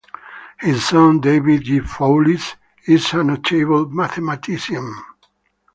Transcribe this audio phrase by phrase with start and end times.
[0.59, 1.81] His son David J.
[1.81, 2.55] Foulis
[2.87, 4.91] is a notable mathematician.